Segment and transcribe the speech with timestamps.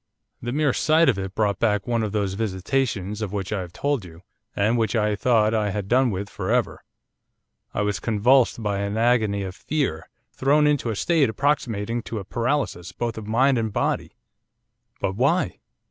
[0.41, 3.71] The mere sight of it brought back one of those visitations of which I have
[3.71, 4.23] told you,
[4.55, 6.83] and which I thought I had done with for ever,
[7.71, 12.25] I was convulsed by an agony of fear, thrown into a state approximating to a
[12.25, 14.15] paralysis both of mind and body.'
[14.99, 15.59] 'But why?